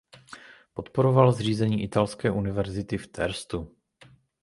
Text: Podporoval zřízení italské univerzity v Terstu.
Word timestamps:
Podporoval 0.73 1.31
zřízení 1.31 1.83
italské 1.83 2.31
univerzity 2.31 2.97
v 2.97 3.07
Terstu. 3.07 3.77